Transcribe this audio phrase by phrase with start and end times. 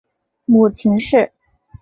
[0.45, 1.31] 母秦氏。